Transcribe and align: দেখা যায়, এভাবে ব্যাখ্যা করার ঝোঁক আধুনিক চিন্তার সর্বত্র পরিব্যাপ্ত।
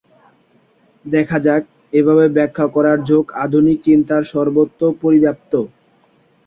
দেখা 1.05 1.37
যায়, 1.39 1.63
এভাবে 1.93 2.25
ব্যাখ্যা 2.37 2.65
করার 2.75 2.97
ঝোঁক 3.07 3.25
আধুনিক 3.43 3.77
চিন্তার 3.87 4.23
সর্বত্র 4.33 4.81
পরিব্যাপ্ত। 5.01 5.53